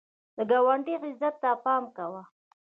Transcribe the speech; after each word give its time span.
د 0.35 0.39
ګاونډي 0.49 0.93
عزت 1.03 1.35
ته 1.41 1.51
پام 1.63 1.83
کوه 1.97 2.23